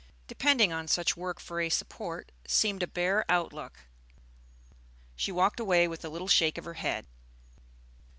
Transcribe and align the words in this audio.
Depending 0.25 0.73
on 0.73 0.87
such 0.87 1.15
work 1.15 1.39
for 1.39 1.61
a 1.61 1.69
support 1.69 2.31
seemed 2.47 2.81
a 2.81 2.87
bare 2.87 3.23
outlook. 3.29 3.81
She 5.15 5.31
walked 5.31 5.59
away 5.59 5.87
with 5.87 6.03
a 6.03 6.09
little 6.09 6.27
shake 6.27 6.57
of 6.57 6.65
her 6.65 6.73
head. 6.73 7.05